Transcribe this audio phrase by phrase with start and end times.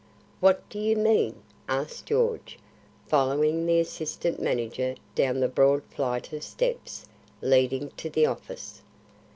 [0.39, 2.57] "What do you mean?" asked George,
[3.05, 7.05] following the assistant manager down the broad flight of steps
[7.39, 8.81] leading to the office.